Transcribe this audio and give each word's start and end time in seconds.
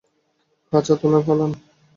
কাছা 0.73 0.93
তুলে 0.95 1.19
পালান। 1.27 1.51